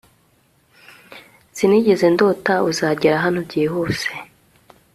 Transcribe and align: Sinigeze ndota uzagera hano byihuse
Sinigeze 1.55 2.05
ndota 2.13 2.53
uzagera 2.69 3.15
hano 3.25 3.39
byihuse 3.47 4.11